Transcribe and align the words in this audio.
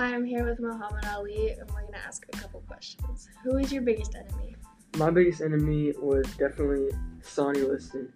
Hi, 0.00 0.14
I'm 0.14 0.24
here 0.24 0.46
with 0.46 0.60
Muhammad 0.60 1.04
Ali, 1.08 1.50
and 1.50 1.70
we're 1.72 1.82
gonna 1.82 1.98
ask 2.06 2.24
a 2.32 2.36
couple 2.38 2.60
questions. 2.60 3.28
Who 3.44 3.58
is 3.58 3.70
your 3.70 3.82
biggest 3.82 4.14
enemy? 4.14 4.56
My 4.96 5.10
biggest 5.10 5.42
enemy 5.42 5.92
was 6.00 6.24
definitely 6.38 6.88
Sonny 7.20 7.60
Liston. 7.60 8.10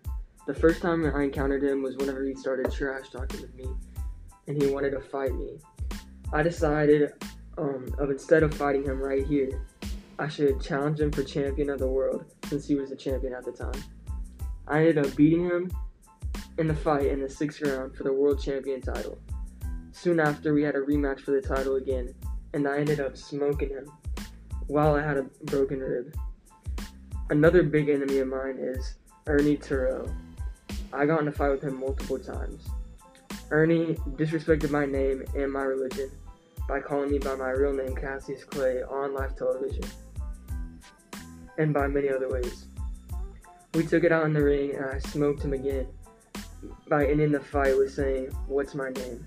The 0.47 0.55
first 0.55 0.81
time 0.81 1.05
I 1.05 1.25
encountered 1.25 1.63
him 1.63 1.83
was 1.83 1.99
whenever 1.99 2.25
he 2.25 2.35
started 2.37 2.73
trash 2.73 3.11
talking 3.11 3.43
with 3.43 3.55
me, 3.55 3.67
and 4.49 4.63
he 4.63 4.71
wanted 4.71 4.93
to 4.93 5.01
fight 5.03 5.35
me. 5.35 5.59
I 6.33 6.43
decided, 6.43 7.13
um, 7.59 7.95
of 7.99 8.09
instead 8.09 8.45
of 8.45 8.55
fighting 8.55 8.85
him 8.85 8.99
right 8.99 9.27
here, 9.27 9.67
I 10.19 10.27
should 10.27 10.63
challenge 10.63 11.01
him 11.01 11.13
for 11.13 11.23
champion 11.23 11.69
of 11.69 11.81
the 11.81 11.89
world 11.89 12.25
since 12.47 12.67
he 12.67 12.77
was 12.77 12.89
the 12.89 12.97
champion 12.97 13.35
at 13.35 13.45
the 13.45 13.53
time. 13.53 13.85
I 14.67 14.79
ended 14.79 15.05
up 15.05 15.15
beating 15.17 15.45
him 15.45 15.71
in 16.57 16.67
the 16.67 16.75
fight 16.75 17.09
in 17.09 17.21
the 17.21 17.29
sixth 17.29 17.61
round 17.61 17.95
for 17.95 18.05
the 18.05 18.13
world 18.15 18.41
champion 18.43 18.81
title. 18.81 19.19
Soon 19.95 20.19
after, 20.19 20.53
we 20.53 20.63
had 20.65 20.75
a 20.75 20.81
rematch 20.81 21.21
for 21.21 21.31
the 21.31 21.41
title 21.41 21.77
again, 21.77 22.13
and 22.53 22.67
I 22.67 22.79
ended 22.79 22.99
up 22.99 23.17
smoking 23.17 23.69
him 23.69 23.91
while 24.67 24.97
I 24.97 25.01
had 25.01 25.17
a 25.17 25.23
broken 25.45 25.79
rib. 25.79 26.13
Another 27.31 27.63
big 27.63 27.89
enemy 27.89 28.19
of 28.19 28.27
mine 28.27 28.59
is 28.59 28.97
Ernie 29.29 29.57
Terrell. 29.57 30.13
I 30.93 31.07
got 31.07 31.23
in 31.23 31.29
a 31.29 31.33
fight 31.33 31.51
with 31.51 31.63
him 31.63 31.79
multiple 31.79 32.19
times. 32.19 32.67
Ernie 33.53 33.95
disrespected 34.17 34.71
my 34.71 34.85
name 34.85 35.23
and 35.37 35.51
my 35.51 35.63
religion 35.63 36.11
by 36.69 36.81
calling 36.81 37.13
me 37.13 37.21
by 37.21 37.37
my 37.37 37.51
real 37.51 37.73
name, 37.73 37.95
Cassius 37.95 38.45
Clay, 38.45 38.83
on 38.83 39.15
live 39.15 39.37
television, 39.37 39.85
and 41.57 41.73
by 41.73 41.87
many 41.87 42.11
other 42.11 42.29
ways. 42.29 42.67
We 43.75 43.87
took 43.87 44.03
it 44.03 44.11
out 44.11 44.27
in 44.27 44.33
the 44.33 44.43
ring, 44.43 44.75
and 44.75 44.87
I 44.87 44.99
smoked 44.99 45.45
him 45.45 45.53
again 45.53 45.87
by 46.89 47.07
ending 47.07 47.31
the 47.31 47.41
fight 47.41 47.79
with 47.79 47.95
saying, 47.95 48.33
What's 48.49 48.75
my 48.75 48.91
name? 48.91 49.25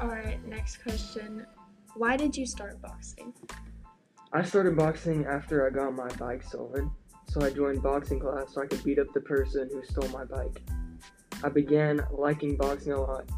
Alright, 0.00 0.44
next 0.46 0.82
question. 0.82 1.46
Why 1.94 2.16
did 2.16 2.36
you 2.36 2.46
start 2.46 2.80
boxing? 2.82 3.32
I 4.32 4.42
started 4.42 4.76
boxing 4.76 5.24
after 5.24 5.66
I 5.66 5.70
got 5.70 5.94
my 5.94 6.08
bike 6.16 6.42
stolen, 6.42 6.90
so 7.28 7.42
I 7.42 7.50
joined 7.50 7.82
boxing 7.82 8.20
class 8.20 8.54
so 8.54 8.62
I 8.62 8.66
could 8.66 8.84
beat 8.84 8.98
up 8.98 9.12
the 9.14 9.20
person 9.20 9.70
who 9.72 9.82
stole 9.84 10.08
my 10.08 10.24
bike. 10.24 10.60
I 11.42 11.48
began 11.48 12.06
liking 12.10 12.56
boxing 12.56 12.92
a 12.92 13.00
lot, 13.00 13.30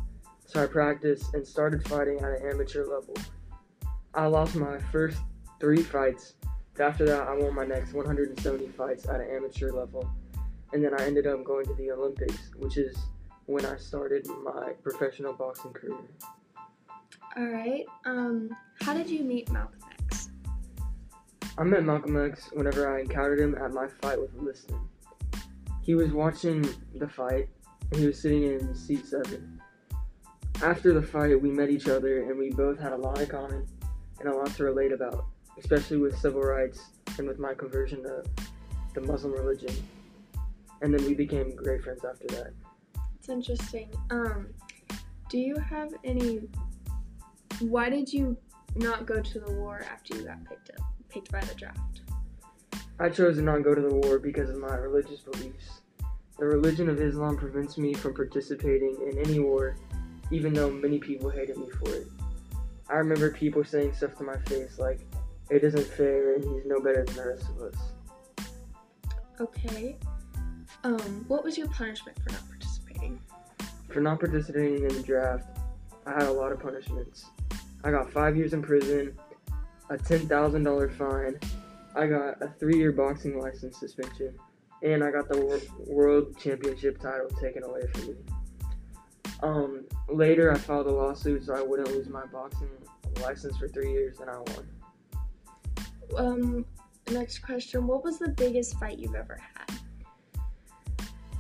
so 0.47 0.63
I 0.63 0.67
practiced 0.67 1.35
and 1.35 1.47
started 1.47 1.87
fighting 1.87 2.19
at 2.19 2.41
an 2.41 2.51
amateur 2.53 2.85
level. 2.85 3.15
I 4.15 4.27
lost 4.27 4.57
my 4.57 4.79
first 4.91 5.19
three 5.61 5.83
fights, 5.83 6.35
after 6.81 7.05
that, 7.07 7.27
I 7.27 7.35
won 7.35 7.55
my 7.55 7.67
next 7.67 7.93
170 7.93 8.69
fights 8.69 9.09
at 9.09 9.21
an 9.21 9.29
amateur 9.31 9.73
level, 9.73 10.09
and 10.73 10.85
then 10.85 10.95
I 10.95 11.05
ended 11.05 11.27
up 11.27 11.43
going 11.45 11.67
to 11.67 11.75
the 11.75 11.91
Olympics, 11.91 12.51
which 12.57 12.77
is 12.77 12.97
when 13.47 13.65
I 13.67 13.77
started 13.77 14.27
my 14.45 14.75
professional 14.83 15.33
boxing 15.33 15.73
career. 15.73 15.99
Alright, 17.39 17.87
um, 18.05 18.51
how 18.81 18.95
did 18.95 19.09
you 19.09 19.23
meet 19.23 19.49
Malcolm 19.53 19.79
X? 20.11 20.31
I 21.57 21.63
met 21.63 21.85
Malcolm 21.85 22.21
X 22.21 22.51
whenever 22.53 22.93
I 22.93 23.03
encountered 23.03 23.39
him 23.39 23.55
at 23.55 23.73
my 23.73 23.87
fight 23.87 24.21
with 24.21 24.35
Liston. 24.35 24.81
He 25.81 25.95
was 25.95 26.11
watching 26.11 26.69
the 26.97 27.07
fight, 27.07 27.49
and 27.93 28.01
he 28.01 28.09
was 28.09 28.21
sitting 28.21 28.43
in 28.43 28.75
seat 28.75 29.07
seven. 29.07 29.61
After 30.65 30.93
the 30.93 31.01
fight, 31.01 31.41
we 31.41 31.53
met 31.53 31.71
each 31.71 31.87
other, 31.87 32.29
and 32.29 32.37
we 32.37 32.51
both 32.51 32.77
had 32.77 32.91
a 32.91 32.97
lot 32.97 33.21
in 33.21 33.29
common 33.29 33.69
and 34.19 34.29
a 34.29 34.35
lot 34.35 34.49
to 34.57 34.65
relate 34.65 34.91
about, 34.91 35.27
especially 35.61 35.99
with 35.99 36.19
civil 36.19 36.43
rights 36.43 36.87
and 37.19 37.29
with 37.29 37.39
my 37.39 37.55
conversion 37.55 38.03
to 38.03 38.25
the 38.95 39.01
Muslim 39.03 39.33
religion. 39.33 39.73
And 40.83 40.93
then 40.93 41.07
we 41.07 41.15
became 41.15 41.55
great 41.55 41.85
friends 41.85 42.05
after 42.05 42.27
that. 42.35 42.53
It's 43.17 43.29
interesting. 43.29 43.91
Um, 44.11 44.49
do 45.31 45.39
you 45.39 45.55
have 45.55 45.95
any? 46.03 46.49
Why 47.61 47.91
did 47.91 48.13
you 48.13 48.37
not 48.77 49.07
go 49.07 49.21
to 49.21 49.41
the 49.41 49.53
war 49.53 49.85
after 49.91 50.17
you 50.17 50.23
got 50.23 50.45
picked 50.45 50.71
up, 50.71 50.87
picked 51.09 51.33
by 51.33 51.41
the 51.41 51.55
draft? 51.55 52.03
I 53.01 53.09
chose 53.09 53.37
to 53.37 53.43
not 53.43 53.63
go 53.63 53.75
to 53.75 53.81
the 53.81 53.95
war 53.95 54.19
because 54.19 54.49
of 54.51 54.59
my 54.59 54.75
religious 54.77 55.21
beliefs. 55.21 55.81
The 56.39 56.47
religion 56.47 56.89
of 56.89 57.01
Islam 57.01 57.37
prevents 57.37 57.77
me 57.77 57.95
from 57.95 58.15
participating 58.15 58.97
in 59.11 59.19
any 59.19 59.41
war, 59.41 59.77
even 60.31 60.53
though 60.53 60.71
many 60.71 60.99
people 60.99 61.31
hated 61.31 61.57
me 61.57 61.69
for 61.71 61.93
it. 61.95 62.07
I 62.89 62.95
remember 62.95 63.33
people 63.33 63.65
saying 63.65 63.95
stuff 63.95 64.17
to 64.19 64.25
my 64.25 64.37
face 64.47 64.79
like, 64.79 65.01
it 65.51 65.65
isn't 65.65 65.85
fair 65.85 66.35
and 66.35 66.45
he's 66.45 66.65
no 66.65 66.81
better 66.81 67.05
than 67.05 67.17
the 67.17 67.27
rest 67.27 67.45
of 67.51 67.63
us. 67.63 68.49
Okay. 69.41 69.97
Um, 70.85 71.25
what 71.27 71.43
was 71.43 71.59
your 71.59 71.69
punishment 71.69 72.19
for 72.23 72.31
not 72.31 72.49
participating? 72.49 73.21
For 73.89 74.01
not 74.01 74.21
participating 74.21 74.85
in 74.85 74.89
the 74.89 75.03
draft, 75.03 75.59
I 76.07 76.13
had 76.13 76.25
a 76.25 76.33
lot 76.33 76.53
of 76.53 76.61
punishments. 76.61 77.27
I 77.85 77.91
got 77.91 78.13
five 78.13 78.37
years 78.37 78.53
in 78.53 78.63
prison, 78.63 79.17
a 79.91 79.97
$10,000 79.97 80.93
fine, 80.93 81.39
I 81.99 82.07
got 82.07 82.41
a 82.43 82.49
three 82.61 82.77
year 82.77 82.93
boxing 82.93 83.41
license 83.41 83.79
suspension, 83.79 84.35
and 84.83 85.03
I 85.03 85.11
got 85.11 85.29
the 85.29 85.41
wor- 85.41 85.61
world 85.87 86.39
championship 86.39 87.01
title 87.01 87.29
taken 87.41 87.65
away 87.65 87.83
from 87.93 88.07
me. 88.07 88.15
Um, 89.43 89.85
later, 90.09 90.53
I 90.53 90.59
filed 90.59 90.87
a 90.87 90.93
lawsuit 90.93 91.45
so 91.45 91.55
I 91.55 91.63
wouldn't 91.63 91.89
lose 91.89 92.09
my 92.09 92.25
boxing 92.27 92.69
license 93.21 93.57
for 93.57 93.69
three 93.69 93.93
years, 93.93 94.21
and 94.21 94.31
I 94.31 94.39
won. 94.39 94.69
Um, 96.17 96.67
next 97.11 97.41
question. 97.41 97.87
What 97.87 98.05
was 98.05 98.19
the 98.19 98.29
biggest 98.29 98.79
fight 98.79 98.99
you've 98.99 99.15
ever 99.15 99.41
had? 99.55 99.79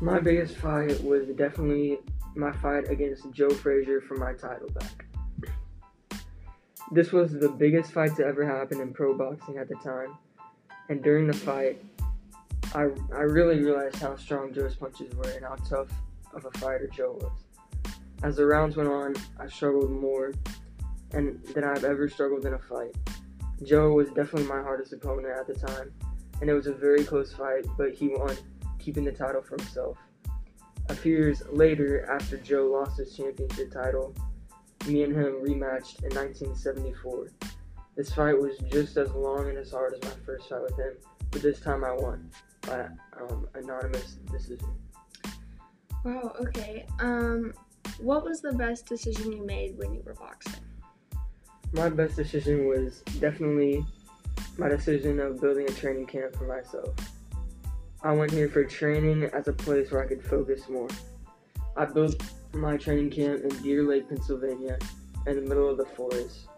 My 0.00 0.20
biggest 0.20 0.56
fight 0.56 1.02
was 1.02 1.28
definitely 1.36 1.98
my 2.34 2.52
fight 2.52 2.88
against 2.88 3.30
Joe 3.32 3.50
Frazier 3.50 4.00
for 4.00 4.16
my 4.16 4.32
title 4.32 4.68
back. 4.68 5.07
This 6.90 7.12
was 7.12 7.32
the 7.32 7.50
biggest 7.50 7.92
fight 7.92 8.16
to 8.16 8.24
ever 8.24 8.46
happen 8.46 8.80
in 8.80 8.94
pro 8.94 9.14
boxing 9.14 9.58
at 9.58 9.68
the 9.68 9.74
time, 9.76 10.16
and 10.88 11.02
during 11.02 11.26
the 11.26 11.34
fight, 11.34 11.82
I, 12.74 12.88
I 13.14 13.22
really 13.22 13.60
realized 13.60 13.96
how 13.96 14.16
strong 14.16 14.54
Joe's 14.54 14.74
punches 14.74 15.14
were 15.14 15.28
and 15.28 15.44
how 15.44 15.56
tough 15.56 15.88
of 16.32 16.46
a 16.46 16.58
fighter 16.58 16.88
Joe 16.90 17.18
was. 17.20 17.92
As 18.22 18.36
the 18.36 18.46
rounds 18.46 18.76
went 18.76 18.88
on, 18.88 19.14
I 19.38 19.48
struggled 19.48 19.90
more 19.90 20.32
and 21.12 21.42
than 21.54 21.62
I've 21.64 21.84
ever 21.84 22.08
struggled 22.08 22.46
in 22.46 22.54
a 22.54 22.58
fight. 22.58 22.96
Joe 23.64 23.92
was 23.92 24.08
definitely 24.08 24.44
my 24.44 24.62
hardest 24.62 24.92
opponent 24.94 25.26
at 25.28 25.46
the 25.46 25.54
time, 25.54 25.92
and 26.40 26.48
it 26.48 26.54
was 26.54 26.66
a 26.66 26.72
very 26.72 27.04
close 27.04 27.32
fight, 27.34 27.66
but 27.76 27.92
he 27.92 28.08
won, 28.08 28.34
keeping 28.78 29.04
the 29.04 29.12
title 29.12 29.42
for 29.42 29.56
himself. 29.56 29.98
A 30.88 30.94
few 30.94 31.14
years 31.14 31.42
later, 31.52 32.10
after 32.10 32.38
Joe 32.38 32.66
lost 32.66 32.98
his 32.98 33.14
championship 33.14 33.72
title, 33.72 34.14
me 34.86 35.02
and 35.02 35.14
him 35.14 35.42
rematched 35.42 36.02
in 36.04 36.14
1974. 36.14 37.28
This 37.96 38.12
fight 38.12 38.38
was 38.38 38.56
just 38.70 38.96
as 38.96 39.10
long 39.12 39.48
and 39.48 39.58
as 39.58 39.72
hard 39.72 39.94
as 39.94 40.02
my 40.02 40.16
first 40.24 40.48
fight 40.48 40.62
with 40.62 40.76
him, 40.78 40.94
but 41.30 41.42
this 41.42 41.60
time 41.60 41.84
I 41.84 41.92
won 41.92 42.30
by 42.62 42.86
um, 43.20 43.48
anonymous 43.54 44.18
decision. 44.30 44.68
Wow. 46.04 46.32
Okay. 46.40 46.86
Um, 47.00 47.52
what 47.98 48.24
was 48.24 48.40
the 48.40 48.52
best 48.52 48.86
decision 48.86 49.32
you 49.32 49.44
made 49.44 49.76
when 49.76 49.92
you 49.92 50.02
were 50.04 50.14
boxing? 50.14 50.60
My 51.72 51.88
best 51.88 52.16
decision 52.16 52.68
was 52.68 53.00
definitely 53.18 53.84
my 54.56 54.68
decision 54.68 55.20
of 55.20 55.40
building 55.40 55.68
a 55.68 55.72
training 55.72 56.06
camp 56.06 56.36
for 56.36 56.46
myself. 56.46 56.94
I 58.02 58.12
went 58.12 58.30
here 58.30 58.48
for 58.48 58.64
training 58.64 59.24
as 59.24 59.48
a 59.48 59.52
place 59.52 59.90
where 59.90 60.02
I 60.02 60.06
could 60.06 60.22
focus 60.22 60.68
more. 60.68 60.88
I 61.76 61.84
built 61.84 62.22
my 62.58 62.76
training 62.76 63.10
camp 63.10 63.42
in 63.42 63.50
Deer 63.62 63.84
Lake, 63.84 64.08
Pennsylvania, 64.08 64.78
in 65.26 65.36
the 65.36 65.42
middle 65.42 65.68
of 65.68 65.78
the 65.78 65.84
forest. 65.84 66.48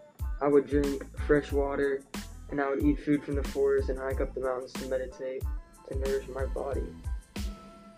I 0.40 0.48
would 0.48 0.66
drink 0.66 1.04
fresh 1.26 1.52
water 1.52 2.02
and 2.50 2.60
I 2.60 2.68
would 2.68 2.82
eat 2.82 3.04
food 3.04 3.22
from 3.22 3.36
the 3.36 3.42
forest 3.42 3.90
and 3.90 3.98
hike 3.98 4.20
up 4.20 4.34
the 4.34 4.40
mountains 4.40 4.72
to 4.74 4.86
meditate 4.86 5.42
to 5.88 5.98
nourish 5.98 6.26
my 6.28 6.46
body. 6.46 6.86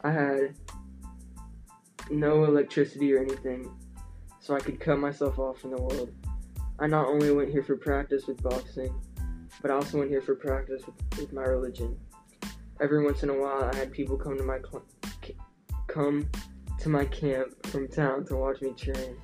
I 0.03 0.11
had 0.11 0.55
no 2.11 2.45
electricity 2.45 3.15
or 3.15 3.21
anything, 3.21 3.71
so 4.41 4.55
I 4.55 4.61
could 4.61 4.81
cut 4.81 4.99
myself 4.99 5.39
off 5.39 5.61
from 5.61 5.71
the 5.71 5.81
world. 5.81 6.13
I 6.79 6.89
not 6.89 7.07
only 7.07 7.31
went 7.31 7.51
here 7.51 7.63
for 7.63 7.77
practice 7.77 8.27
with 8.27 8.43
boxing, 8.43 8.93
but 9.61 9.71
I 9.71 9.75
also 9.75 9.99
went 9.99 10.11
here 10.11 10.23
for 10.23 10.35
practice 10.35 10.83
with, 10.85 11.19
with 11.19 11.33
my 11.33 11.43
religion. 11.43 11.97
Every 12.81 13.05
once 13.05 13.23
in 13.23 13.31
a 13.31 13.35
while, 13.35 13.71
I 13.73 13.77
had 13.77 13.93
people 13.93 14.17
come 14.17 14.37
to 14.37 14.43
my 14.43 14.59
cl- 14.59 14.85
come 15.87 16.29
to 16.83 16.89
my 16.89 17.05
camp 17.05 17.65
from 17.69 17.87
town 17.87 18.25
to 18.27 18.35
watch 18.35 18.61
me 18.61 18.73
train, 18.73 19.17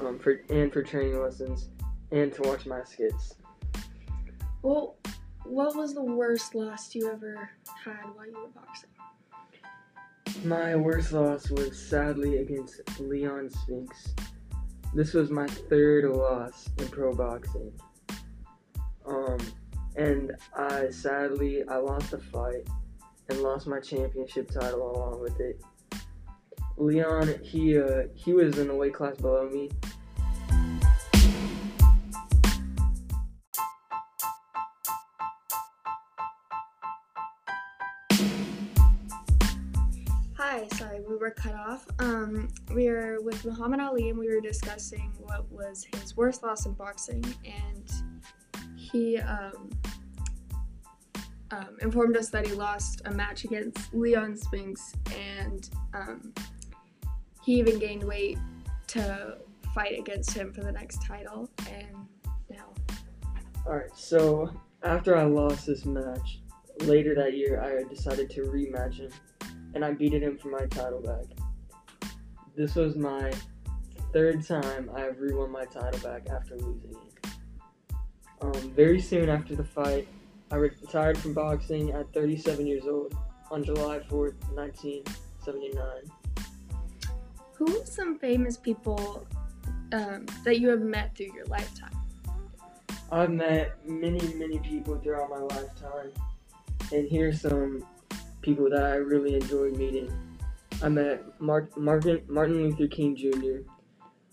um, 0.00 0.18
for 0.18 0.42
and 0.48 0.72
for 0.72 0.82
training 0.82 1.20
lessons, 1.20 1.68
and 2.12 2.32
to 2.32 2.42
watch 2.42 2.64
my 2.64 2.82
skits. 2.82 3.36
Well, 4.62 4.96
what 5.44 5.76
was 5.76 5.92
the 5.92 6.02
worst 6.02 6.54
loss 6.54 6.94
you 6.94 7.10
ever 7.10 7.50
had 7.84 8.04
while 8.14 8.26
you 8.26 8.38
were 8.40 8.48
boxing? 8.48 8.88
My 10.44 10.76
worst 10.76 11.12
loss 11.12 11.50
was 11.50 11.78
sadly 11.78 12.38
against 12.38 12.80
Leon 12.98 13.50
Spinks. 13.50 14.14
This 14.94 15.12
was 15.12 15.30
my 15.30 15.46
third 15.46 16.04
loss 16.04 16.70
in 16.78 16.88
pro 16.88 17.14
boxing. 17.14 17.70
Um, 19.06 19.38
and 19.96 20.32
I 20.56 20.88
sadly 20.88 21.64
I 21.68 21.76
lost 21.76 22.12
the 22.12 22.18
fight 22.18 22.66
and 23.28 23.42
lost 23.42 23.66
my 23.66 23.80
championship 23.80 24.50
title 24.50 24.96
along 24.96 25.20
with 25.20 25.38
it. 25.38 25.60
Leon, 26.80 27.34
he 27.42 27.78
uh, 27.78 28.04
he 28.14 28.32
was 28.32 28.58
in 28.58 28.66
the 28.66 28.74
weight 28.74 28.94
class 28.94 29.16
below 29.18 29.46
me. 29.50 29.70
Hi, 40.38 40.66
sorry, 40.72 41.00
we 41.06 41.16
were 41.16 41.30
cut 41.32 41.54
off. 41.54 41.86
Um, 41.98 42.48
we 42.74 42.88
were 42.88 43.18
with 43.20 43.44
Muhammad 43.44 43.80
Ali 43.80 44.08
and 44.08 44.18
we 44.18 44.28
were 44.28 44.40
discussing 44.40 45.12
what 45.18 45.52
was 45.52 45.86
his 45.94 46.16
worst 46.16 46.42
loss 46.42 46.64
in 46.64 46.72
boxing, 46.72 47.22
and 47.44 47.92
he 48.78 49.18
um, 49.18 49.68
um, 51.50 51.76
informed 51.82 52.16
us 52.16 52.30
that 52.30 52.46
he 52.46 52.54
lost 52.54 53.02
a 53.04 53.10
match 53.10 53.44
against 53.44 53.92
Leon 53.92 54.34
Spinks 54.34 54.94
and 55.14 55.68
um, 55.92 56.32
he 57.42 57.58
even 57.58 57.78
gained 57.78 58.04
weight 58.04 58.38
to 58.88 59.38
fight 59.74 59.98
against 59.98 60.32
him 60.32 60.52
for 60.52 60.62
the 60.62 60.72
next 60.72 61.04
title, 61.06 61.48
and 61.68 61.96
now. 62.50 62.72
Alright, 63.66 63.96
so 63.96 64.50
after 64.82 65.16
I 65.16 65.24
lost 65.24 65.66
this 65.66 65.84
match, 65.84 66.40
later 66.80 67.14
that 67.14 67.36
year 67.36 67.60
I 67.60 67.88
decided 67.88 68.30
to 68.30 68.42
rematch 68.42 68.94
him, 68.94 69.10
and 69.74 69.84
I 69.84 69.92
beat 69.92 70.12
him 70.12 70.38
for 70.38 70.48
my 70.48 70.66
title 70.66 71.00
back. 71.00 71.24
This 72.56 72.74
was 72.74 72.96
my 72.96 73.32
third 74.12 74.44
time 74.44 74.90
I 74.94 75.00
have 75.00 75.18
re-won 75.18 75.52
my 75.52 75.64
title 75.66 76.00
back 76.00 76.28
after 76.30 76.56
losing 76.56 76.90
it. 76.90 77.26
Um, 78.40 78.72
very 78.74 79.00
soon 79.00 79.28
after 79.28 79.54
the 79.54 79.64
fight, 79.64 80.08
I 80.50 80.56
retired 80.56 81.18
from 81.18 81.34
boxing 81.34 81.92
at 81.92 82.12
37 82.12 82.66
years 82.66 82.86
old 82.86 83.14
on 83.50 83.62
July 83.62 84.00
4th, 84.00 84.34
1979. 84.54 86.19
Who 87.60 87.78
are 87.78 87.84
some 87.84 88.18
famous 88.18 88.56
people 88.56 89.26
um, 89.92 90.24
that 90.44 90.60
you 90.60 90.70
have 90.70 90.80
met 90.80 91.14
through 91.14 91.34
your 91.34 91.44
lifetime? 91.44 91.92
I've 93.12 93.30
met 93.30 93.86
many, 93.86 94.18
many 94.32 94.58
people 94.60 94.98
throughout 94.98 95.28
my 95.28 95.40
lifetime, 95.40 96.10
and 96.90 97.06
here's 97.06 97.42
some 97.42 97.84
people 98.40 98.70
that 98.70 98.82
I 98.82 98.94
really 98.94 99.34
enjoyed 99.34 99.76
meeting. 99.76 100.10
I 100.82 100.88
met 100.88 101.38
Mark, 101.38 101.76
Martin, 101.76 102.22
Martin 102.28 102.62
Luther 102.62 102.86
King 102.86 103.14
Jr. 103.14 103.70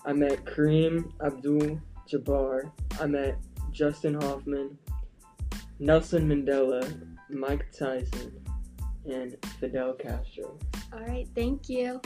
I 0.06 0.14
met 0.14 0.46
Kareem 0.46 1.12
Abdul 1.22 1.82
Jabbar. 2.10 2.72
I 2.98 3.08
met 3.08 3.38
Dustin 3.78 4.14
Hoffman, 4.22 4.78
Nelson 5.80 6.30
Mandela, 6.30 6.82
Mike 7.30 7.66
Tyson, 7.78 8.42
and 9.06 9.36
Fidel 9.60 9.96
Castro. 9.96 10.58
All 10.94 11.02
right, 11.02 11.28
thank 11.36 11.68
you. 11.68 12.00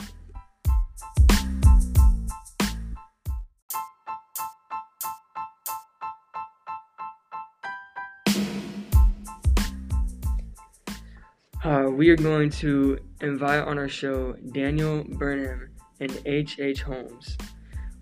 Uh, 11.64 11.88
we 11.88 12.10
are 12.10 12.16
going 12.16 12.50
to 12.50 12.98
invite 13.20 13.62
on 13.62 13.78
our 13.78 13.88
show 13.88 14.32
Daniel 14.52 15.04
Burnham 15.04 15.70
and 16.00 16.10
H.H. 16.26 16.58
H. 16.58 16.82
Holmes. 16.82 17.38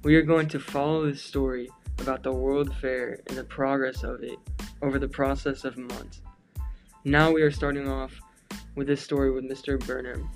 We 0.02 0.17
are 0.17 0.23
going 0.23 0.49
to 0.49 0.58
follow 0.58 1.05
the 1.05 1.14
story 1.14 1.69
about 1.99 2.23
the 2.23 2.32
World 2.32 2.75
Fair 2.76 3.20
and 3.26 3.37
the 3.37 3.44
progress 3.44 4.02
of 4.02 4.23
it 4.23 4.38
over 4.81 4.99
the 4.99 5.08
process 5.08 5.64
of 5.64 5.76
months. 5.76 6.23
Now 7.05 7.31
we 7.31 7.43
are 7.43 7.50
starting 7.50 7.87
off 7.87 8.19
with 8.76 8.87
this 8.87 9.02
story 9.02 9.31
with 9.31 9.44
Mr. 9.44 9.79
Burnham. 9.87 10.31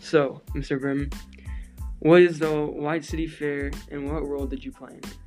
So, 0.00 0.40
Mr. 0.54 0.80
Burnham, 0.80 1.10
what 2.00 2.22
is 2.22 2.38
the 2.38 2.50
White 2.50 3.04
City 3.04 3.26
Fair 3.26 3.70
and 3.90 4.10
what 4.10 4.26
role 4.26 4.46
did 4.46 4.64
you 4.64 4.72
play 4.72 4.92
in 4.92 4.98
it? 4.98 5.18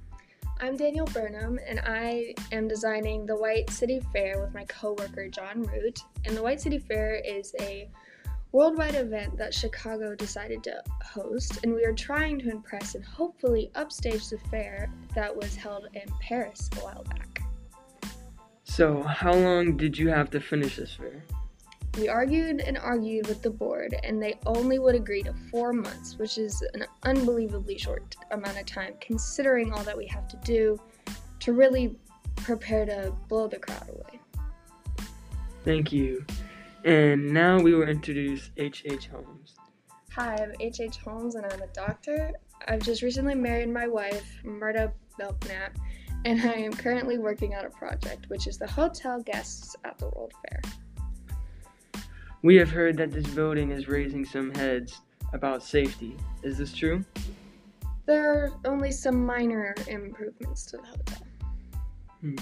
I'm 0.59 0.75
Daniel 0.75 1.05
Burnham, 1.07 1.59
and 1.67 1.79
I 1.85 2.33
am 2.51 2.67
designing 2.67 3.25
the 3.25 3.35
White 3.35 3.69
City 3.69 4.01
Fair 4.11 4.39
with 4.39 4.53
my 4.53 4.65
coworker 4.65 5.27
John 5.27 5.63
Root. 5.63 5.99
And 6.25 6.35
the 6.35 6.41
White 6.41 6.61
City 6.61 6.79
Fair 6.79 7.15
is 7.15 7.53
a 7.59 7.89
worldwide 8.51 8.95
event 8.95 9.37
that 9.37 9.53
Chicago 9.53 10.15
decided 10.15 10.63
to 10.63 10.81
host, 11.03 11.59
and 11.63 11.73
we 11.73 11.83
are 11.85 11.93
trying 11.93 12.39
to 12.39 12.49
impress 12.49 12.95
and 12.95 13.03
hopefully 13.03 13.71
upstage 13.75 14.29
the 14.29 14.37
fair 14.49 14.89
that 15.13 15.35
was 15.35 15.55
held 15.55 15.87
in 15.93 16.07
Paris 16.21 16.69
a 16.77 16.79
while 16.79 17.03
back. 17.03 17.43
So, 18.63 19.03
how 19.03 19.33
long 19.33 19.77
did 19.77 19.97
you 19.97 20.09
have 20.09 20.31
to 20.31 20.39
finish 20.39 20.77
this 20.77 20.93
fair? 20.93 21.23
We 21.97 22.09
argued 22.09 22.59
and 22.59 22.77
argued 22.77 23.27
with 23.27 23.43
the 23.43 23.51
board, 23.51 23.95
and 24.03 24.21
they 24.21 24.39
only 24.47 24.79
would 24.79 24.95
agree 24.95 25.21
to 25.23 25.33
four 25.51 25.73
months, 25.73 26.17
which 26.17 26.39
is 26.39 26.63
an 26.73 26.85
unbelievably 27.03 27.77
short 27.77 28.15
amount 28.31 28.59
of 28.59 28.65
time 28.65 28.95
considering 28.99 29.71
all 29.71 29.83
that 29.83 29.95
we 29.95 30.07
have 30.07 30.27
to 30.29 30.37
do 30.37 30.79
to 31.41 31.53
really 31.53 31.95
prepare 32.37 32.85
to 32.85 33.13
blow 33.27 33.47
the 33.47 33.59
crowd 33.59 33.89
away. 33.89 34.19
Thank 35.63 35.91
you. 35.91 36.25
And 36.83 37.31
now 37.31 37.59
we 37.59 37.75
will 37.75 37.87
introduce 37.87 38.49
H.H. 38.57 38.91
H. 38.91 39.07
Holmes. 39.07 39.55
Hi, 40.13 40.35
I'm 40.35 40.53
H.H. 40.59 40.79
H. 40.79 40.97
Holmes, 40.97 41.35
and 41.35 41.45
I'm 41.45 41.61
a 41.61 41.67
doctor. 41.67 42.31
I've 42.67 42.81
just 42.81 43.03
recently 43.03 43.35
married 43.35 43.69
my 43.69 43.87
wife, 43.87 44.41
Myrta 44.43 44.91
Belknap, 45.17 45.77
and 46.25 46.41
I 46.41 46.53
am 46.53 46.73
currently 46.73 47.19
working 47.19 47.55
on 47.55 47.65
a 47.65 47.69
project, 47.69 48.29
which 48.29 48.47
is 48.47 48.57
the 48.57 48.67
hotel 48.67 49.21
guests 49.21 49.75
at 49.85 49.97
the 49.99 50.09
World 50.09 50.33
Fair. 50.49 50.61
We 52.43 52.57
have 52.57 52.69
heard 52.69 52.97
that 52.97 53.13
this 53.13 53.25
building 53.27 53.71
is 53.71 53.87
raising 53.87 54.25
some 54.25 54.53
heads 54.53 54.99
about 55.31 55.63
safety. 55.63 56.17
Is 56.43 56.57
this 56.57 56.73
true? 56.73 57.05
There 58.05 58.33
are 58.33 58.51
only 58.65 58.91
some 58.91 59.25
minor 59.25 59.73
improvements 59.87 60.65
to 60.65 60.77
the 60.77 60.83
hotel. 60.83 61.27
Hmm. 62.19 62.35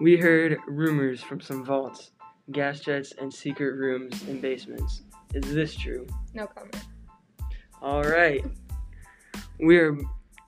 We 0.00 0.16
heard 0.16 0.56
rumors 0.66 1.20
from 1.20 1.42
some 1.42 1.62
vaults, 1.62 2.12
gas 2.52 2.80
jets, 2.80 3.12
and 3.20 3.32
secret 3.32 3.74
rooms 3.74 4.22
and 4.22 4.40
basements. 4.40 5.02
Is 5.34 5.52
this 5.52 5.76
true? 5.76 6.06
No 6.32 6.46
comment. 6.46 6.82
All 7.82 8.02
right. 8.02 8.42
We're 9.60 10.00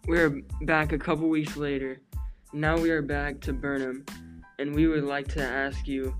we're 0.06 0.40
back 0.62 0.92
a 0.92 0.98
couple 0.98 1.28
weeks 1.28 1.58
later. 1.58 2.00
Now 2.54 2.78
we 2.78 2.90
are 2.92 3.02
back 3.02 3.40
to 3.40 3.52
Burnham, 3.52 4.06
and 4.58 4.74
we 4.74 4.86
would 4.86 5.04
like 5.04 5.28
to 5.34 5.42
ask 5.42 5.86
you 5.86 6.16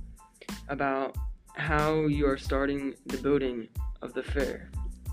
about 0.69 1.17
how 1.59 2.07
you 2.07 2.27
are 2.27 2.39
starting 2.39 2.95
the 3.07 3.19
building 3.19 3.69
of 4.01 4.15
the 4.15 4.23
fair. 4.23 4.71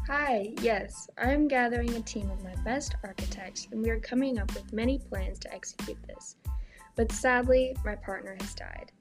Hi, 0.08 0.54
yes, 0.62 1.10
I'm 1.18 1.48
gathering 1.48 1.94
a 1.96 2.02
team 2.02 2.30
of 2.30 2.44
my 2.44 2.54
best 2.64 2.96
architects, 3.04 3.68
and 3.72 3.82
we 3.82 3.90
are 3.90 4.00
coming 4.00 4.38
up 4.38 4.54
with 4.54 4.72
many 4.72 5.00
plans 5.00 5.40
to 5.40 5.54
execute 5.54 5.98
this. 6.08 6.36
But 6.96 7.12
sadly, 7.12 7.76
my 7.84 7.96
partner 7.96 8.38
has 8.40 8.54
died. 8.54 8.92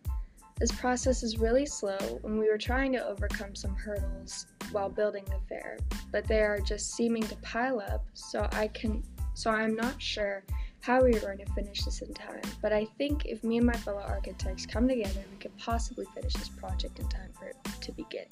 This 0.58 0.72
process 0.72 1.22
is 1.22 1.38
really 1.38 1.66
slow, 1.66 2.20
and 2.24 2.38
we 2.38 2.48
were 2.48 2.58
trying 2.58 2.92
to 2.92 3.06
overcome 3.06 3.54
some 3.54 3.76
hurdles 3.76 4.46
while 4.72 4.88
building 4.88 5.24
the 5.26 5.38
fair, 5.48 5.76
but 6.10 6.26
they 6.26 6.40
are 6.40 6.60
just 6.60 6.94
seeming 6.94 7.22
to 7.24 7.36
pile 7.36 7.80
up, 7.80 8.06
so 8.14 8.48
I 8.52 8.68
can 8.68 9.02
so 9.34 9.50
I'm 9.50 9.74
not 9.74 10.00
sure 10.00 10.44
how 10.84 11.02
we 11.02 11.16
are 11.16 11.20
going 11.20 11.38
to 11.38 11.46
finish 11.54 11.82
this 11.82 12.02
in 12.02 12.12
time, 12.12 12.42
but 12.60 12.70
I 12.70 12.84
think 12.98 13.24
if 13.24 13.42
me 13.42 13.56
and 13.56 13.66
my 13.66 13.72
fellow 13.72 14.02
architects 14.02 14.66
come 14.66 14.86
together, 14.86 15.24
we 15.32 15.38
could 15.38 15.56
possibly 15.56 16.04
finish 16.14 16.34
this 16.34 16.50
project 16.50 16.98
in 16.98 17.08
time 17.08 17.30
for 17.38 17.46
it 17.46 17.56
to 17.80 17.92
begin. 17.92 18.26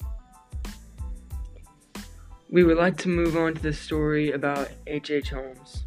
We 2.51 2.63
would 2.63 2.77
like 2.77 2.95
to 2.97 3.09
move 3.09 3.35
on 3.35 3.55
to 3.55 3.61
the 3.61 3.73
story 3.73 4.33
about 4.33 4.69
H.H. 4.85 5.09
H. 5.09 5.29
Holmes. 5.31 5.83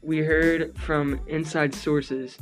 We 0.00 0.20
heard 0.20 0.78
from 0.78 1.20
inside 1.26 1.74
sources 1.74 2.38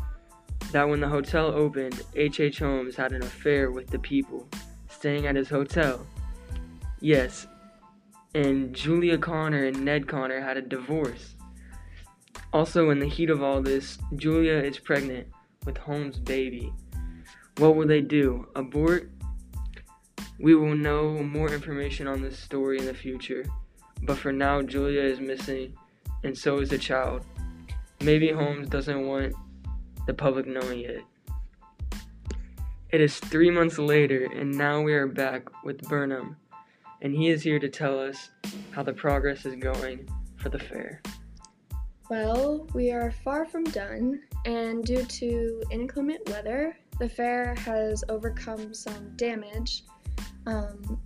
that 0.71 0.89
when 0.89 1.01
the 1.01 1.09
hotel 1.09 1.47
opened, 1.47 2.05
H.H. 2.15 2.39
H. 2.39 2.59
Holmes 2.61 2.95
had 2.95 3.11
an 3.11 3.25
affair 3.25 3.73
with 3.73 3.89
the 3.89 3.99
people 3.99 4.47
staying 4.89 5.27
at 5.27 5.35
his 5.35 5.49
hotel. 5.49 6.07
Yes, 7.01 7.49
and 8.33 8.73
Julia 8.73 9.19
Connor 9.19 9.65
and 9.65 9.85
Ned 9.85 10.07
Connor 10.07 10.41
had 10.41 10.57
a 10.57 10.63
divorce. 10.63 11.36
Also, 12.57 12.89
in 12.89 12.99
the 12.99 13.07
heat 13.07 13.29
of 13.29 13.43
all 13.43 13.61
this, 13.61 13.99
Julia 14.15 14.55
is 14.55 14.79
pregnant 14.79 15.27
with 15.67 15.77
Holmes' 15.77 16.19
baby. 16.19 16.73
What 17.59 17.77
will 17.77 17.87
they 17.87 18.01
do? 18.01 18.49
Abort? 18.55 19.11
We 20.41 20.55
will 20.55 20.75
know 20.75 21.23
more 21.23 21.53
information 21.53 22.09
on 22.09 22.23
this 22.23 22.39
story 22.39 22.79
in 22.79 22.87
the 22.87 22.95
future, 22.95 23.45
but 24.05 24.17
for 24.17 24.33
now, 24.33 24.63
Julia 24.63 25.03
is 25.03 25.21
missing, 25.21 25.75
and 26.25 26.37
so 26.37 26.61
is 26.61 26.71
the 26.71 26.79
child. 26.79 27.27
Maybe 28.01 28.33
Holmes 28.33 28.71
doesn't 28.71 29.07
want 29.07 29.35
the 30.07 30.15
public 30.15 30.47
knowing 30.47 30.81
it. 30.81 31.05
It 32.89 33.03
is 33.03 33.19
three 33.19 33.51
months 33.51 33.79
later, 33.79 34.31
and 34.35 34.51
now 34.51 34.81
we 34.81 34.95
are 34.95 35.07
back 35.07 35.63
with 35.63 35.83
Burnham, 35.91 36.39
and 37.03 37.15
he 37.15 37.29
is 37.29 37.43
here 37.43 37.59
to 37.59 37.69
tell 37.69 38.01
us 38.01 38.31
how 38.71 38.83
the 38.83 38.95
progress 38.95 39.45
is 39.45 39.57
going 39.57 40.09
for 40.37 40.49
the 40.49 40.59
fair. 40.59 41.03
Well, 42.09 42.69
we 42.73 42.93
are 42.93 43.11
far 43.11 43.45
from 43.45 43.65
done, 43.65 44.21
and 44.45 44.85
due 44.85 45.05
to 45.05 45.63
inclement 45.73 46.29
weather, 46.29 46.79
the 47.01 47.09
fair 47.09 47.57
has 47.57 48.05
overcome 48.09 48.73
some 48.73 49.17
damage, 49.17 49.83
um, 50.47 51.01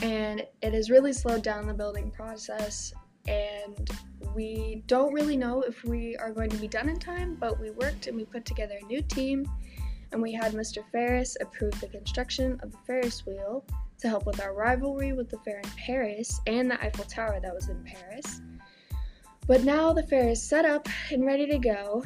and 0.00 0.46
it 0.62 0.72
has 0.72 0.90
really 0.90 1.12
slowed 1.12 1.42
down 1.42 1.66
the 1.66 1.74
building 1.74 2.10
process. 2.10 2.94
And 3.28 3.90
we 4.34 4.82
don't 4.86 5.12
really 5.12 5.36
know 5.36 5.60
if 5.60 5.84
we 5.84 6.16
are 6.16 6.32
going 6.32 6.48
to 6.48 6.56
be 6.56 6.68
done 6.68 6.88
in 6.88 6.98
time, 6.98 7.36
but 7.38 7.60
we 7.60 7.70
worked 7.72 8.06
and 8.06 8.16
we 8.16 8.24
put 8.24 8.46
together 8.46 8.78
a 8.82 8.86
new 8.86 9.02
team, 9.02 9.46
and 10.12 10.22
we 10.22 10.32
had 10.32 10.54
Mr. 10.54 10.82
Ferris 10.90 11.36
approve 11.42 11.78
the 11.82 11.88
construction 11.88 12.58
of 12.62 12.72
the 12.72 12.78
Ferris 12.86 13.26
wheel 13.26 13.62
to 13.98 14.08
help 14.08 14.24
with 14.24 14.40
our 14.40 14.54
rivalry 14.54 15.12
with 15.12 15.28
the 15.28 15.38
fair 15.38 15.58
in 15.58 15.70
Paris 15.70 16.40
and 16.46 16.70
the 16.70 16.82
Eiffel 16.82 17.04
Tower 17.04 17.40
that 17.42 17.54
was 17.54 17.68
in 17.68 17.84
Paris. 17.84 18.40
But 19.46 19.62
now 19.62 19.92
the 19.92 20.02
fair 20.02 20.30
is 20.30 20.42
set 20.42 20.64
up 20.64 20.88
and 21.12 21.24
ready 21.24 21.46
to 21.46 21.58
go, 21.58 22.04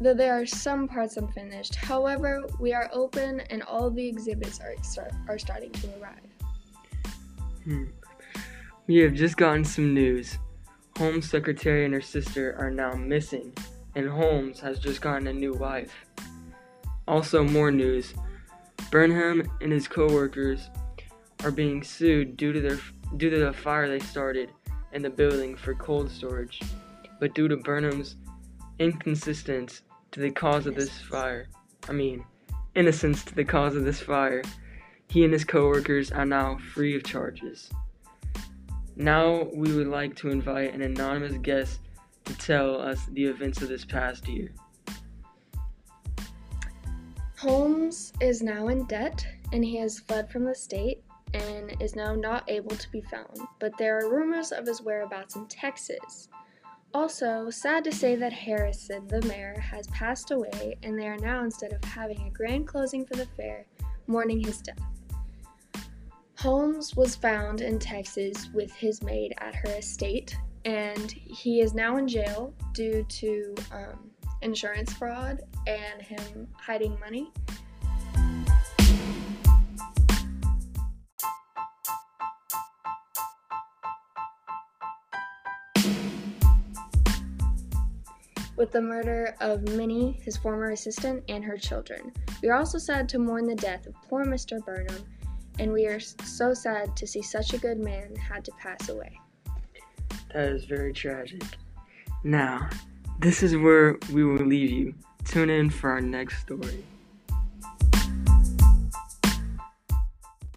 though 0.00 0.12
there 0.12 0.38
are 0.38 0.44
some 0.44 0.86
parts 0.86 1.16
unfinished. 1.16 1.74
However, 1.74 2.42
we 2.60 2.74
are 2.74 2.90
open 2.92 3.40
and 3.48 3.62
all 3.62 3.90
the 3.90 4.06
exhibits 4.06 4.60
are, 4.60 4.74
start, 4.82 5.12
are 5.28 5.38
starting 5.38 5.70
to 5.72 5.88
arrive. 5.98 7.14
Hmm. 7.64 7.84
We 8.86 8.96
have 8.98 9.14
just 9.14 9.36
gotten 9.36 9.64
some 9.64 9.94
news. 9.94 10.38
Holmes' 10.98 11.30
secretary 11.30 11.86
and 11.86 11.94
her 11.94 12.02
sister 12.02 12.54
are 12.58 12.70
now 12.70 12.92
missing, 12.92 13.54
and 13.94 14.08
Holmes 14.08 14.60
has 14.60 14.78
just 14.78 15.00
gotten 15.00 15.28
a 15.28 15.32
new 15.32 15.54
wife. 15.54 16.04
Also, 17.08 17.42
more 17.42 17.70
news. 17.70 18.12
Burnham 18.90 19.50
and 19.62 19.72
his 19.72 19.88
co-workers 19.88 20.68
are 21.44 21.50
being 21.50 21.82
sued 21.82 22.36
due 22.36 22.52
to 22.52 22.60
their 22.60 22.78
due 23.16 23.30
to 23.30 23.38
the 23.38 23.52
fire 23.52 23.88
they 23.88 23.98
started 23.98 24.50
in 24.92 25.02
the 25.02 25.10
building 25.10 25.56
for 25.56 25.74
cold 25.74 26.10
storage, 26.10 26.60
but 27.20 27.34
due 27.34 27.48
to 27.48 27.56
Burnham's 27.56 28.16
inconsistence 28.78 29.82
to 30.10 30.20
the 30.20 30.30
cause 30.30 30.66
of 30.66 30.74
this 30.74 30.90
fire, 31.00 31.48
I 31.88 31.92
mean, 31.92 32.24
innocence 32.74 33.24
to 33.24 33.34
the 33.34 33.44
cause 33.44 33.76
of 33.76 33.84
this 33.84 34.00
fire, 34.00 34.42
he 35.08 35.24
and 35.24 35.32
his 35.32 35.44
coworkers 35.44 36.10
are 36.10 36.26
now 36.26 36.58
free 36.72 36.96
of 36.96 37.04
charges. 37.04 37.70
Now 38.96 39.48
we 39.54 39.74
would 39.74 39.88
like 39.88 40.16
to 40.16 40.30
invite 40.30 40.74
an 40.74 40.82
anonymous 40.82 41.38
guest 41.38 41.80
to 42.24 42.36
tell 42.36 42.80
us 42.80 43.06
the 43.12 43.24
events 43.24 43.62
of 43.62 43.68
this 43.68 43.84
past 43.84 44.28
year. 44.28 44.52
Holmes 47.36 48.12
is 48.20 48.42
now 48.42 48.68
in 48.68 48.84
debt 48.86 49.26
and 49.52 49.64
he 49.64 49.76
has 49.78 49.98
fled 49.98 50.30
from 50.30 50.44
the 50.44 50.54
state 50.54 51.02
and 51.34 51.76
is 51.80 51.96
now 51.96 52.14
not 52.14 52.48
able 52.48 52.76
to 52.76 52.90
be 52.90 53.00
found, 53.00 53.38
but 53.58 53.76
there 53.78 53.98
are 53.98 54.10
rumors 54.10 54.52
of 54.52 54.66
his 54.66 54.82
whereabouts 54.82 55.36
in 55.36 55.46
Texas. 55.46 56.28
Also, 56.94 57.48
sad 57.48 57.84
to 57.84 57.92
say 57.92 58.14
that 58.16 58.32
Harrison, 58.32 59.06
the 59.08 59.22
mayor, 59.22 59.58
has 59.58 59.86
passed 59.88 60.30
away, 60.30 60.76
and 60.82 60.98
they 60.98 61.08
are 61.08 61.16
now, 61.16 61.42
instead 61.42 61.72
of 61.72 61.82
having 61.84 62.20
a 62.26 62.30
grand 62.30 62.66
closing 62.66 63.06
for 63.06 63.14
the 63.14 63.26
fair, 63.36 63.66
mourning 64.06 64.42
his 64.44 64.60
death. 64.60 64.78
Holmes 66.36 66.94
was 66.96 67.14
found 67.14 67.60
in 67.60 67.78
Texas 67.78 68.50
with 68.52 68.72
his 68.74 69.02
maid 69.02 69.32
at 69.38 69.54
her 69.54 69.70
estate, 69.70 70.36
and 70.64 71.10
he 71.12 71.60
is 71.60 71.72
now 71.72 71.96
in 71.96 72.06
jail 72.06 72.52
due 72.72 73.04
to 73.08 73.54
um, 73.72 74.10
insurance 74.42 74.92
fraud 74.92 75.40
and 75.66 76.02
him 76.02 76.48
hiding 76.54 76.98
money. 77.00 77.30
With 88.62 88.70
the 88.70 88.80
murder 88.80 89.34
of 89.40 89.60
Minnie, 89.70 90.20
his 90.22 90.36
former 90.36 90.70
assistant, 90.70 91.24
and 91.28 91.42
her 91.42 91.56
children. 91.56 92.12
We 92.44 92.48
are 92.48 92.54
also 92.54 92.78
sad 92.78 93.08
to 93.08 93.18
mourn 93.18 93.44
the 93.44 93.56
death 93.56 93.88
of 93.88 93.94
poor 94.08 94.24
Mr. 94.24 94.64
Burnham, 94.64 95.04
and 95.58 95.72
we 95.72 95.86
are 95.86 95.98
so 95.98 96.54
sad 96.54 96.96
to 96.96 97.04
see 97.04 97.22
such 97.22 97.54
a 97.54 97.58
good 97.58 97.80
man 97.80 98.14
had 98.14 98.44
to 98.44 98.52
pass 98.60 98.88
away. 98.88 99.18
That 100.32 100.52
is 100.52 100.64
very 100.64 100.92
tragic. 100.92 101.42
Now, 102.22 102.70
this 103.18 103.42
is 103.42 103.56
where 103.56 103.98
we 104.12 104.22
will 104.22 104.46
leave 104.46 104.70
you. 104.70 104.94
Tune 105.24 105.50
in 105.50 105.68
for 105.68 105.90
our 105.90 106.00
next 106.00 106.38
story. 106.42 106.84